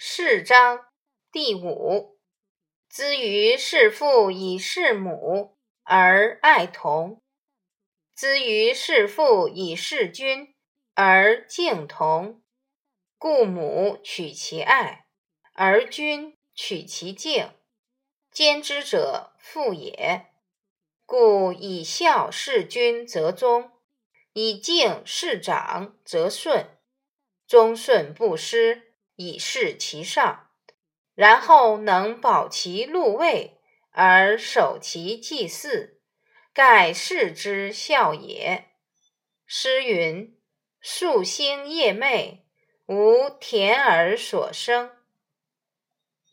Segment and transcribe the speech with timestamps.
[0.00, 0.86] 是章
[1.32, 2.20] 第五。
[2.88, 7.20] 兹于事父以事母而爱同，
[8.14, 10.54] 兹于事父以事君
[10.94, 12.40] 而敬同。
[13.18, 15.06] 故母取其爱，
[15.52, 17.50] 而君取其敬。
[18.30, 20.26] 兼之者父也。
[21.04, 23.72] 故以孝事君则忠，
[24.32, 26.78] 以敬事长则顺。
[27.48, 28.87] 忠顺不失，
[29.18, 30.46] 以示其上，
[31.16, 33.58] 然后能保其禄位
[33.90, 36.00] 而守其祭祀，
[36.54, 38.66] 盖世之孝也。
[39.44, 40.38] 诗云
[40.80, 42.42] ：“夙兴夜寐，
[42.86, 44.92] 无田而所生。”